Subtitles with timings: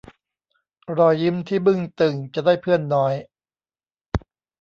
[0.97, 3.13] รอยยิ้มที่บึ้งตึงจะได้เพื่อนน้อย